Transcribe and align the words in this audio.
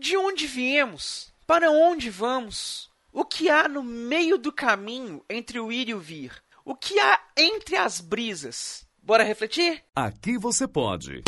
De 0.00 0.16
onde 0.16 0.46
viemos? 0.46 1.30
Para 1.46 1.70
onde 1.70 2.08
vamos? 2.08 2.88
O 3.12 3.22
que 3.22 3.50
há 3.50 3.68
no 3.68 3.82
meio 3.82 4.38
do 4.38 4.50
caminho 4.50 5.22
entre 5.28 5.60
o 5.60 5.70
ir 5.70 5.90
e 5.90 5.94
o 5.94 6.00
vir? 6.00 6.32
O 6.64 6.74
que 6.74 6.98
há 6.98 7.20
entre 7.36 7.76
as 7.76 8.00
brisas? 8.00 8.86
Bora 9.02 9.22
refletir? 9.22 9.84
Aqui 9.94 10.38
você 10.38 10.66
pode. 10.66 11.22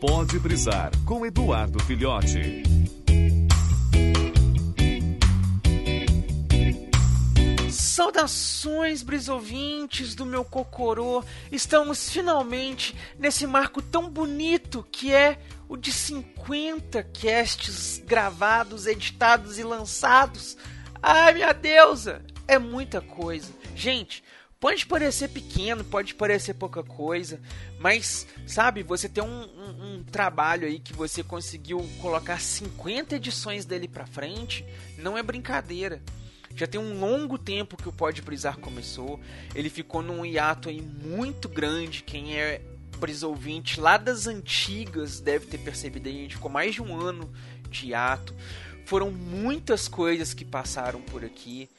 Pode 0.00 0.40
brisar 0.40 0.90
com 1.06 1.24
Eduardo 1.24 1.80
Filhote. 1.84 2.64
Saudações, 7.98 9.02
brisouvintes 9.02 10.14
do 10.14 10.24
meu 10.24 10.44
Cocorô! 10.44 11.24
Estamos 11.50 12.08
finalmente 12.08 12.94
nesse 13.18 13.44
marco 13.44 13.82
tão 13.82 14.08
bonito 14.08 14.86
que 14.92 15.12
é 15.12 15.40
o 15.68 15.76
de 15.76 15.90
50 15.90 17.02
casts 17.02 18.00
gravados, 18.06 18.86
editados 18.86 19.58
e 19.58 19.64
lançados. 19.64 20.56
Ai, 21.02 21.34
minha 21.34 21.52
deusa! 21.52 22.24
É 22.46 22.56
muita 22.56 23.00
coisa. 23.00 23.52
Gente, 23.74 24.22
pode 24.60 24.86
parecer 24.86 25.30
pequeno, 25.30 25.82
pode 25.82 26.14
parecer 26.14 26.54
pouca 26.54 26.84
coisa, 26.84 27.40
mas, 27.80 28.28
sabe, 28.46 28.84
você 28.84 29.08
tem 29.08 29.24
um, 29.24 29.42
um, 29.42 29.96
um, 29.96 30.04
trabalho 30.04 30.68
aí 30.68 30.78
que 30.78 30.92
você 30.92 31.24
conseguiu 31.24 31.84
colocar 32.00 32.40
50 32.40 33.16
edições 33.16 33.64
dele 33.64 33.88
pra 33.88 34.06
frente, 34.06 34.64
não 34.96 35.18
é 35.18 35.22
brincadeira. 35.24 36.00
Já 36.58 36.66
tem 36.66 36.80
um 36.80 36.98
longo 36.98 37.38
tempo 37.38 37.76
que 37.76 37.88
o 37.88 37.92
Pode 37.92 38.20
Brisar 38.20 38.58
começou. 38.58 39.20
Ele 39.54 39.70
ficou 39.70 40.02
num 40.02 40.26
hiato 40.26 40.68
aí 40.68 40.82
muito 40.82 41.48
grande. 41.48 42.02
Quem 42.02 42.36
é 42.36 42.60
brisouvinte 42.98 43.80
lá 43.80 43.96
das 43.96 44.26
antigas 44.26 45.20
deve 45.20 45.46
ter 45.46 45.58
percebido. 45.58 46.08
A 46.08 46.12
gente 46.12 46.34
ficou 46.34 46.50
mais 46.50 46.74
de 46.74 46.82
um 46.82 47.00
ano 47.00 47.32
de 47.70 47.90
hiato. 47.90 48.34
Foram 48.84 49.08
muitas 49.12 49.86
coisas 49.86 50.34
que 50.34 50.44
passaram 50.44 51.00
por 51.00 51.24
aqui. 51.24 51.70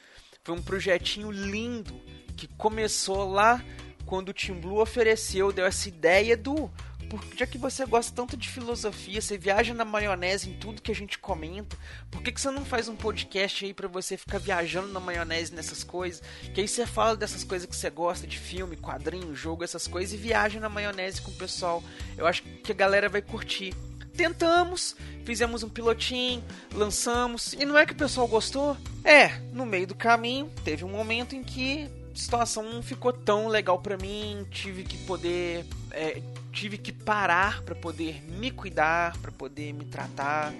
Foi 0.45 0.55
um 0.55 0.61
projetinho 0.61 1.29
lindo 1.29 1.93
que 2.37 2.47
começou 2.47 3.29
lá 3.29 3.61
quando 4.05 4.29
o 4.29 4.33
Tim 4.33 4.53
Blue 4.53 4.79
ofereceu, 4.79 5.51
deu 5.51 5.65
essa 5.65 5.89
ideia 5.89 6.37
do 6.37 6.71
porque 7.09 7.37
já 7.37 7.47
que 7.47 7.57
você 7.57 7.85
gosta 7.85 8.15
tanto 8.15 8.37
de 8.37 8.47
filosofia, 8.47 9.19
você 9.19 9.37
viaja 9.37 9.73
na 9.73 9.83
maionese 9.83 10.49
em 10.49 10.53
tudo 10.53 10.81
que 10.81 10.91
a 10.91 10.95
gente 10.95 11.17
comenta, 11.17 11.75
por 12.11 12.21
que, 12.21 12.31
que 12.31 12.39
você 12.39 12.51
não 12.51 12.63
faz 12.63 12.87
um 12.87 12.95
podcast 12.95 13.65
aí 13.65 13.73
para 13.73 13.87
você 13.87 14.15
ficar 14.15 14.37
viajando 14.37 14.89
na 14.89 14.99
maionese 14.99 15.53
nessas 15.53 15.83
coisas? 15.83 16.21
Que 16.53 16.61
aí 16.61 16.67
você 16.67 16.85
fala 16.85 17.15
dessas 17.15 17.43
coisas 17.43 17.67
que 17.67 17.75
você 17.75 17.89
gosta, 17.89 18.27
de 18.27 18.37
filme, 18.37 18.77
quadrinho, 18.77 19.35
jogo, 19.35 19.63
essas 19.63 19.87
coisas, 19.87 20.13
e 20.13 20.17
viaja 20.17 20.59
na 20.59 20.69
maionese 20.69 21.21
com 21.21 21.31
o 21.31 21.35
pessoal. 21.35 21.83
Eu 22.15 22.27
acho 22.27 22.43
que 22.43 22.71
a 22.71 22.75
galera 22.75 23.09
vai 23.09 23.21
curtir. 23.21 23.73
Tentamos, 24.15 24.95
fizemos 25.25 25.63
um 25.63 25.69
pilotinho, 25.69 26.43
lançamos, 26.73 27.53
e 27.53 27.65
não 27.65 27.77
é 27.77 27.85
que 27.85 27.93
o 27.93 27.97
pessoal 27.97 28.27
gostou? 28.27 28.77
É, 29.03 29.29
no 29.53 29.65
meio 29.65 29.87
do 29.87 29.95
caminho, 29.95 30.51
teve 30.63 30.83
um 30.83 30.89
momento 30.89 31.35
em 31.35 31.43
que 31.43 31.89
a 32.13 32.15
situação 32.15 32.63
não 32.63 32.83
ficou 32.83 33.13
tão 33.13 33.47
legal 33.47 33.79
para 33.79 33.97
mim, 33.97 34.45
tive 34.51 34.83
que 34.83 34.97
poder 35.05 35.65
é, 35.91 36.21
tive 36.51 36.77
que 36.77 36.91
parar 36.91 37.61
para 37.63 37.75
poder 37.75 38.21
me 38.23 38.51
cuidar, 38.51 39.17
para 39.17 39.31
poder 39.31 39.73
me 39.73 39.85
tratar. 39.85 40.53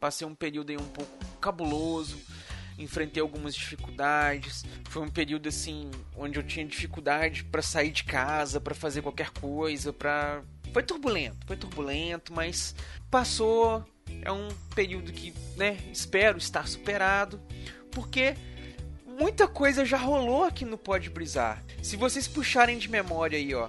Passei 0.00 0.26
um 0.26 0.34
período 0.34 0.70
aí 0.70 0.76
um 0.76 0.88
pouco 0.88 1.10
cabuloso, 1.40 2.18
enfrentei 2.78 3.20
algumas 3.20 3.54
dificuldades. 3.54 4.64
Foi 4.90 5.02
um 5.02 5.10
período 5.10 5.48
assim 5.48 5.90
onde 6.16 6.38
eu 6.38 6.42
tinha 6.42 6.64
dificuldade 6.64 7.44
para 7.44 7.62
sair 7.62 7.90
de 7.90 8.04
casa, 8.04 8.60
para 8.60 8.74
fazer 8.74 9.02
qualquer 9.02 9.30
coisa, 9.30 9.92
para 9.92 10.42
foi 10.72 10.82
turbulento, 10.82 11.46
foi 11.46 11.56
turbulento, 11.56 12.32
mas 12.32 12.74
passou. 13.10 13.84
É 14.22 14.30
um 14.30 14.48
período 14.74 15.12
que, 15.12 15.32
né, 15.56 15.78
espero 15.92 16.36
estar 16.36 16.66
superado, 16.66 17.40
porque 17.90 18.34
muita 19.06 19.46
coisa 19.46 19.84
já 19.84 19.96
rolou 19.96 20.44
aqui 20.44 20.64
no 20.64 20.76
Pode 20.76 21.08
Brisar. 21.08 21.62
Se 21.82 21.96
vocês 21.96 22.26
puxarem 22.26 22.76
de 22.76 22.90
memória 22.90 23.38
aí, 23.38 23.54
ó, 23.54 23.68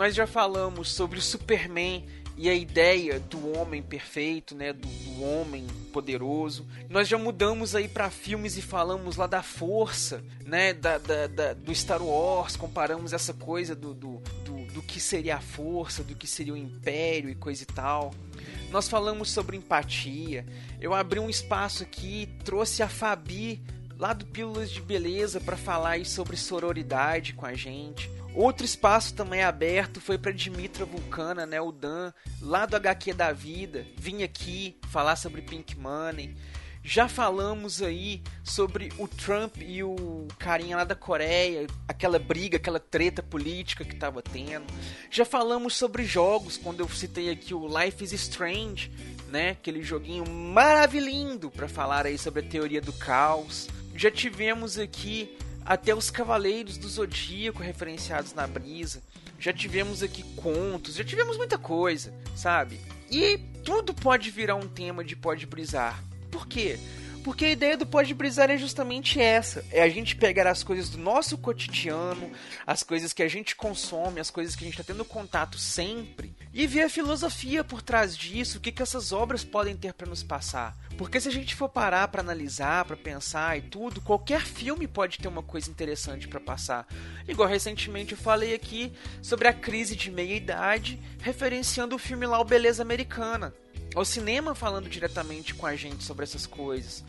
nós 0.00 0.14
já 0.14 0.26
falamos 0.26 0.90
sobre 0.90 1.18
o 1.18 1.22
Superman 1.22 2.06
e 2.34 2.48
a 2.48 2.54
ideia 2.54 3.20
do 3.20 3.54
homem 3.54 3.82
perfeito, 3.82 4.54
né, 4.54 4.72
do, 4.72 4.88
do 4.88 5.22
homem 5.22 5.66
poderoso. 5.92 6.66
Nós 6.88 7.06
já 7.06 7.18
mudamos 7.18 7.74
aí 7.74 7.86
para 7.86 8.08
filmes 8.08 8.56
e 8.56 8.62
falamos 8.62 9.16
lá 9.16 9.26
da 9.26 9.42
força, 9.42 10.24
né, 10.46 10.72
da, 10.72 10.96
da, 10.96 11.26
da, 11.26 11.52
do 11.52 11.74
Star 11.74 12.02
Wars, 12.02 12.56
comparamos 12.56 13.12
essa 13.12 13.34
coisa 13.34 13.76
do, 13.76 13.92
do, 13.92 14.22
do, 14.42 14.64
do 14.72 14.80
que 14.80 14.98
seria 14.98 15.36
a 15.36 15.40
força, 15.40 16.02
do 16.02 16.14
que 16.14 16.26
seria 16.26 16.54
o 16.54 16.56
império 16.56 17.28
e 17.28 17.34
coisa 17.34 17.62
e 17.62 17.66
tal. 17.66 18.14
Nós 18.70 18.88
falamos 18.88 19.30
sobre 19.30 19.58
empatia. 19.58 20.46
Eu 20.80 20.94
abri 20.94 21.20
um 21.20 21.28
espaço 21.28 21.82
aqui, 21.82 22.26
trouxe 22.42 22.82
a 22.82 22.88
Fabi 22.88 23.60
lá 24.00 24.14
do 24.14 24.24
Pílulas 24.24 24.70
de 24.70 24.80
Beleza 24.80 25.38
para 25.38 25.58
falar 25.58 26.02
sobre 26.06 26.34
sororidade 26.34 27.34
com 27.34 27.44
a 27.44 27.52
gente. 27.52 28.10
Outro 28.34 28.64
espaço 28.64 29.12
também 29.12 29.42
aberto 29.42 30.00
foi 30.00 30.16
para 30.16 30.32
Dimitra 30.32 30.86
Vulcana, 30.86 31.44
né, 31.44 31.60
o 31.60 31.70
Dan, 31.70 32.10
lá 32.40 32.64
do 32.64 32.76
HQ 32.76 33.12
da 33.12 33.30
Vida, 33.30 33.84
vim 33.98 34.22
aqui 34.22 34.78
falar 34.88 35.16
sobre 35.16 35.42
Pink 35.42 35.76
Money. 35.76 36.34
Já 36.82 37.08
falamos 37.08 37.82
aí 37.82 38.22
sobre 38.42 38.90
o 38.96 39.06
Trump 39.06 39.58
e 39.58 39.84
o 39.84 40.26
carinha 40.38 40.78
lá 40.78 40.84
da 40.84 40.94
Coreia, 40.94 41.66
aquela 41.86 42.18
briga, 42.18 42.56
aquela 42.56 42.80
treta 42.80 43.22
política 43.22 43.84
que 43.84 43.92
estava 43.92 44.22
tendo. 44.22 44.64
Já 45.10 45.26
falamos 45.26 45.76
sobre 45.76 46.04
jogos, 46.04 46.56
quando 46.56 46.80
eu 46.80 46.88
citei 46.88 47.28
aqui 47.28 47.52
o 47.52 47.68
Life 47.68 48.02
is 48.02 48.12
Strange, 48.12 48.90
né, 49.28 49.50
aquele 49.50 49.82
joguinho 49.82 50.26
maravilhoso 50.26 51.50
para 51.50 51.68
falar 51.68 52.06
aí 52.06 52.16
sobre 52.16 52.40
a 52.40 52.48
teoria 52.48 52.80
do 52.80 52.94
caos. 52.94 53.68
Já 54.00 54.10
tivemos 54.10 54.78
aqui 54.78 55.36
até 55.62 55.94
os 55.94 56.10
Cavaleiros 56.10 56.78
do 56.78 56.88
Zodíaco 56.88 57.62
referenciados 57.62 58.32
na 58.32 58.46
brisa. 58.46 59.02
Já 59.38 59.52
tivemos 59.52 60.02
aqui 60.02 60.22
contos, 60.36 60.94
já 60.94 61.04
tivemos 61.04 61.36
muita 61.36 61.58
coisa, 61.58 62.10
sabe? 62.34 62.80
E 63.10 63.36
tudo 63.62 63.92
pode 63.92 64.30
virar 64.30 64.54
um 64.54 64.66
tema 64.66 65.04
de 65.04 65.14
Pode 65.14 65.44
Brisar. 65.44 66.02
Por 66.30 66.48
quê? 66.48 66.78
Porque 67.22 67.44
a 67.44 67.50
ideia 67.50 67.76
do 67.76 67.84
Pode 67.84 68.14
Brisar 68.14 68.50
é 68.50 68.56
justamente 68.56 69.20
essa: 69.20 69.62
é 69.70 69.82
a 69.82 69.88
gente 69.90 70.16
pegar 70.16 70.46
as 70.46 70.64
coisas 70.64 70.88
do 70.88 70.96
nosso 70.96 71.36
cotidiano, 71.36 72.32
as 72.66 72.82
coisas 72.82 73.12
que 73.12 73.22
a 73.22 73.28
gente 73.28 73.54
consome, 73.54 74.18
as 74.18 74.30
coisas 74.30 74.56
que 74.56 74.64
a 74.64 74.66
gente 74.66 74.80
está 74.80 74.94
tendo 74.94 75.04
contato 75.04 75.58
sempre, 75.58 76.34
e 76.52 76.66
ver 76.66 76.82
a 76.82 76.88
filosofia 76.88 77.62
por 77.62 77.80
trás 77.80 78.16
disso, 78.16 78.58
o 78.58 78.60
que, 78.60 78.72
que 78.72 78.82
essas 78.82 79.12
obras 79.12 79.44
podem 79.44 79.76
ter 79.76 79.92
para 79.94 80.08
nos 80.08 80.22
passar. 80.22 80.76
Porque 80.98 81.20
se 81.20 81.28
a 81.28 81.32
gente 81.32 81.54
for 81.54 81.68
parar 81.68 82.08
para 82.08 82.20
analisar, 82.20 82.84
para 82.84 82.96
pensar 82.96 83.56
e 83.56 83.62
tudo, 83.62 84.00
qualquer 84.00 84.42
filme 84.42 84.88
pode 84.88 85.18
ter 85.18 85.28
uma 85.28 85.42
coisa 85.42 85.70
interessante 85.70 86.26
para 86.26 86.40
passar. 86.40 86.86
Igual 87.28 87.48
recentemente 87.48 88.12
eu 88.12 88.18
falei 88.18 88.54
aqui 88.54 88.92
sobre 89.22 89.46
a 89.46 89.52
crise 89.52 89.94
de 89.94 90.10
meia-idade, 90.10 91.00
referenciando 91.20 91.94
o 91.94 91.98
filme 91.98 92.26
lá 92.26 92.40
O 92.40 92.44
Beleza 92.44 92.82
Americana 92.82 93.54
ao 93.94 94.04
cinema 94.04 94.54
falando 94.54 94.88
diretamente 94.88 95.54
com 95.54 95.66
a 95.66 95.74
gente 95.74 96.04
sobre 96.04 96.24
essas 96.24 96.46
coisas. 96.46 97.04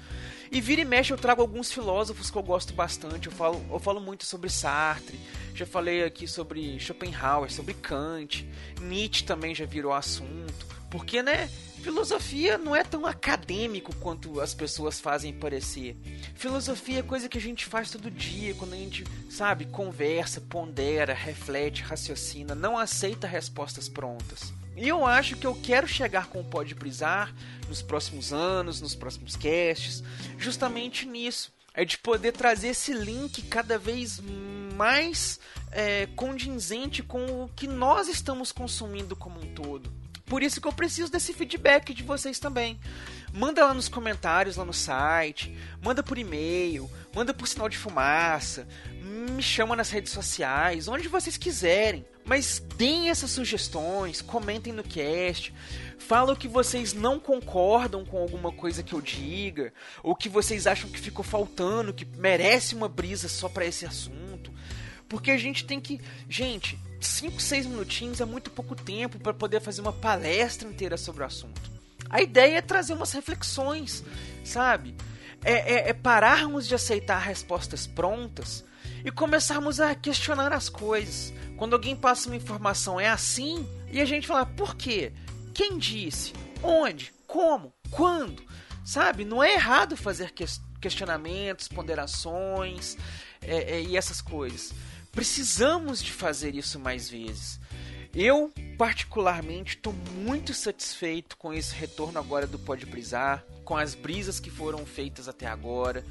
E 0.51 0.59
vira 0.59 0.81
e 0.81 0.85
mexe 0.85 1.13
eu 1.13 1.18
trago 1.18 1.41
alguns 1.41 1.72
filósofos 1.72 2.30
que 2.30 2.38
eu 2.38 2.44
gosto 2.44 2.74
bastante. 2.74 3.28
Eu 3.28 3.31
falo, 3.31 3.63
eu 3.72 3.80
falo 3.80 4.01
muito 4.01 4.25
sobre 4.25 4.50
Sartre, 4.50 5.18
já 5.53 5.66
falei 5.66 6.03
aqui 6.03 6.28
sobre 6.28 6.79
Schopenhauer, 6.79 7.51
sobre 7.51 7.73
Kant, 7.73 8.47
Nietzsche 8.81 9.23
também 9.23 9.53
já 9.53 9.66
virou 9.66 9.94
assunto. 9.94 10.72
Porque, 10.89 11.23
né, 11.23 11.47
filosofia 11.81 12.57
não 12.57 12.75
é 12.75 12.84
tão 12.84 13.06
acadêmico 13.06 13.95
quanto 13.95 14.41
as 14.41 14.53
pessoas 14.53 15.00
fazem 15.00 15.34
parecer. 15.34 15.95
Filosofia 16.35 17.00
é 17.00 17.03
coisa 17.03 17.29
que 17.29 17.38
a 17.38 17.41
gente 17.41 17.66
faz 17.66 17.89
todo 17.89 18.12
dia, 18.12 18.53
quando 18.53 18.73
a 18.73 18.78
gente, 18.78 19.06
sabe, 19.29 19.66
conversa, 19.66 20.41
pondera, 20.41 21.13
reflete, 21.13 21.81
raciocina, 21.81 22.53
não 22.53 22.78
aceita 22.78 23.25
respostas 23.25 23.88
prontas. 23.88 24.53
E 24.75 24.88
eu 24.88 25.06
acho 25.06 25.38
que 25.38 25.47
eu 25.47 25.56
quero 25.56 25.88
chegar 25.88 26.28
com 26.28 26.41
o 26.41 26.44
Pode 26.44 26.75
Brisar 26.75 27.33
nos 27.68 27.81
próximos 27.81 28.33
anos, 28.33 28.81
nos 28.81 28.95
próximos 28.95 29.36
casts, 29.36 30.04
justamente 30.38 31.06
nisso. 31.06 31.54
É 31.73 31.85
de 31.85 31.97
poder 31.97 32.33
trazer 32.33 32.69
esse 32.69 32.94
link 32.94 33.41
cada 33.44 33.77
vez 33.77 34.19
mais 34.75 35.39
é, 35.71 36.07
condizente 36.15 37.01
com 37.01 37.44
o 37.44 37.50
que 37.56 37.68
nós 37.68 38.07
estamos 38.07 38.51
consumindo 38.51 39.15
como 39.15 39.39
um 39.39 39.53
todo. 39.53 40.00
Por 40.31 40.42
isso 40.42 40.62
que 40.62 40.68
eu 40.69 40.72
preciso 40.72 41.12
desse 41.12 41.33
feedback 41.33 41.94
de 41.94 42.04
vocês 42.04 42.39
também. 42.39 42.80
Manda 43.33 43.66
lá 43.66 43.74
nos 43.74 43.89
comentários, 43.89 44.56
lá 44.56 44.63
no 44.63 44.72
site, 44.72 45.54
manda 45.83 46.01
por 46.01 46.18
e-mail, 46.18 46.89
manda 47.13 47.33
por 47.33 47.45
sinal 47.45 47.68
de 47.68 47.78
fumaça, 47.78 48.66
me 49.01 49.44
chama 49.44 49.75
nas 49.75 49.89
redes 49.89 50.13
sociais, 50.13 50.88
onde 50.88 51.10
vocês 51.10 51.36
quiserem. 51.36 52.06
Mas 52.24 52.63
deem 52.78 53.10
essas 53.10 53.30
sugestões, 53.30 54.22
comentem 54.22 54.72
no 54.72 54.86
cast, 54.86 55.54
falam 56.00 56.33
que 56.33 56.48
vocês 56.48 56.94
não 56.94 57.19
concordam 57.19 58.06
com 58.06 58.18
alguma 58.18 58.54
coisa 58.54 58.81
que 58.81 58.94
eu 58.94 59.01
diga, 59.01 59.74
ou 60.01 60.16
que 60.16 60.30
vocês 60.30 60.66
acham 60.66 60.89
que 60.89 60.98
ficou 60.98 61.25
faltando, 61.25 61.94
que 61.94 62.06
merece 62.06 62.74
uma 62.74 62.88
brisa 62.88 63.28
só 63.28 63.50
para 63.50 63.66
esse 63.66 63.86
assunto. 63.86 64.50
Porque 65.10 65.30
a 65.30 65.38
gente 65.38 65.66
tem 65.66 65.81
que. 65.81 66.00
Gente, 66.30 66.80
5, 67.06 67.42
6 67.42 67.65
minutinhos 67.65 68.21
é 68.21 68.25
muito 68.25 68.50
pouco 68.51 68.75
tempo 68.75 69.19
para 69.19 69.33
poder 69.33 69.59
fazer 69.59 69.81
uma 69.81 69.94
palestra 69.94 70.68
inteira 70.68 70.98
sobre 70.98 71.24
o 71.24 71.25
assunto. 71.25 71.62
A 72.09 72.21
ideia 72.21 72.57
é 72.57 72.62
trazer 72.62 72.94
umas 72.94 73.12
reflexões, 73.12 74.03
sabe? 74.44 74.95
É, 75.44 75.53
é, 75.74 75.89
é 75.89 75.94
pararmos 75.94 76.68
de 76.68 76.75
aceitar 76.75 77.19
respostas 77.19 77.88
prontas 77.88 78.63
e 79.03 79.12
começarmos 79.12 79.80
a 79.80 79.95
questionar 79.95 80.53
as 80.53 80.69
coisas. 80.69 81.33
Quando 81.57 81.74
alguém 81.74 81.95
passa 81.95 82.27
uma 82.27 82.36
informação 82.36 83.00
é 83.00 83.07
assim, 83.07 83.68
e 83.92 84.01
a 84.01 84.06
gente 84.06 84.27
fala, 84.27 84.45
por 84.45 84.75
quê? 84.75 85.13
Quem 85.54 85.77
disse? 85.77 86.33
Onde? 86.62 87.13
Como? 87.27 87.74
Quando? 87.89 88.44
Sabe? 88.86 89.25
Não 89.25 89.44
é 89.44 89.54
errado 89.54 89.95
fazer 89.95 90.33
questionamentos, 90.80 91.68
ponderações 91.68 92.97
é, 93.42 93.77
é, 93.77 93.81
e 93.81 93.95
essas 93.95 94.21
coisas. 94.21 94.74
Precisamos 95.12 96.02
de 96.02 96.12
fazer 96.12 96.56
isso 96.56 96.80
mais 96.80 97.10
vezes. 97.10 97.60
Eu, 98.13 98.52
particularmente, 98.78 99.78
estou 99.78 99.94
muito 99.94 100.54
satisfeito 100.54 101.38
com 101.38 101.54
esse 101.54 101.74
retorno 101.74 102.19
agora 102.19 102.46
do 102.46 102.60
Pode 102.60 102.86
Brisar, 102.86 103.46
com 103.63 103.78
as 103.78 103.96
brisas 103.96 104.38
que 104.38 104.50
foram 104.50 104.86
feitas 104.86 105.30
até 105.30 105.48
agora, 105.48 106.04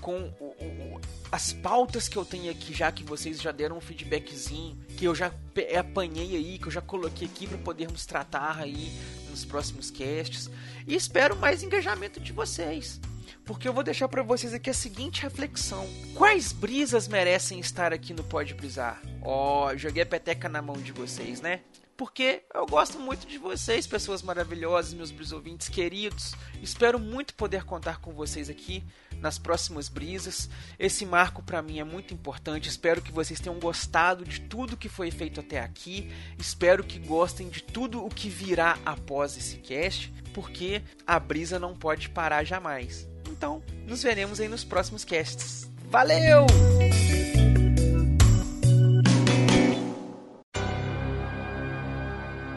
com 0.00 0.32
o, 0.38 0.44
o, 0.44 1.00
as 1.32 1.52
pautas 1.52 2.08
que 2.08 2.16
eu 2.16 2.24
tenho 2.24 2.48
aqui, 2.50 2.72
já 2.72 2.92
que 2.92 3.02
vocês 3.02 3.42
já 3.42 3.50
deram 3.50 3.78
um 3.78 3.80
feedbackzinho, 3.80 4.78
que 4.96 5.04
eu 5.04 5.16
já 5.16 5.32
apanhei 5.76 6.36
aí, 6.36 6.58
que 6.58 6.66
eu 6.66 6.72
já 6.72 6.80
coloquei 6.80 7.26
aqui 7.26 7.48
para 7.48 7.58
podermos 7.58 8.06
tratar 8.06 8.58
aí 8.60 8.92
nos 9.28 9.44
próximos 9.44 9.90
casts. 9.90 10.48
E 10.86 10.94
espero 10.94 11.34
mais 11.36 11.64
engajamento 11.64 12.20
de 12.20 12.32
vocês 12.32 13.00
porque 13.48 13.66
eu 13.66 13.72
vou 13.72 13.82
deixar 13.82 14.08
para 14.08 14.22
vocês 14.22 14.52
aqui 14.52 14.68
a 14.68 14.74
seguinte 14.74 15.22
reflexão: 15.22 15.88
quais 16.14 16.52
brisas 16.52 17.08
merecem 17.08 17.58
estar 17.58 17.94
aqui 17.94 18.12
no 18.12 18.22
Pode 18.22 18.52
Brisar? 18.52 19.00
Ó, 19.22 19.66
oh, 19.66 19.76
joguei 19.76 20.02
a 20.02 20.06
peteca 20.06 20.50
na 20.50 20.60
mão 20.60 20.76
de 20.76 20.92
vocês, 20.92 21.40
né? 21.40 21.62
Porque 21.96 22.42
eu 22.54 22.66
gosto 22.66 23.00
muito 23.00 23.26
de 23.26 23.38
vocês, 23.38 23.86
pessoas 23.86 24.22
maravilhosas, 24.22 24.92
meus 24.92 25.10
brisouvintes 25.10 25.68
queridos. 25.68 26.34
Espero 26.62 26.98
muito 26.98 27.34
poder 27.34 27.64
contar 27.64 28.00
com 28.00 28.12
vocês 28.12 28.50
aqui 28.50 28.84
nas 29.18 29.38
próximas 29.38 29.88
brisas. 29.88 30.48
Esse 30.78 31.06
marco 31.06 31.42
para 31.42 31.62
mim 31.62 31.80
é 31.80 31.84
muito 31.84 32.12
importante. 32.12 32.68
Espero 32.68 33.00
que 33.00 33.10
vocês 33.10 33.40
tenham 33.40 33.58
gostado 33.58 34.24
de 34.26 34.42
tudo 34.42 34.76
que 34.76 34.90
foi 34.90 35.10
feito 35.10 35.40
até 35.40 35.58
aqui. 35.58 36.12
Espero 36.38 36.84
que 36.84 36.98
gostem 36.98 37.48
de 37.48 37.62
tudo 37.62 38.04
o 38.04 38.10
que 38.10 38.28
virá 38.28 38.78
após 38.84 39.36
esse 39.36 39.56
cast, 39.56 40.12
porque 40.34 40.82
a 41.06 41.18
brisa 41.18 41.58
não 41.58 41.74
pode 41.74 42.10
parar 42.10 42.44
jamais. 42.44 43.07
Então, 43.38 43.62
nos 43.86 44.02
veremos 44.02 44.40
aí 44.40 44.48
nos 44.48 44.64
próximos 44.64 45.04
casts. 45.04 45.70
Valeu! 45.88 46.44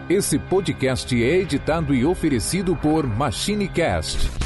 Esse 0.10 0.40
podcast 0.40 1.24
é 1.24 1.38
editado 1.38 1.94
e 1.94 2.04
oferecido 2.04 2.76
por 2.76 3.06
MachineCast 3.06 4.41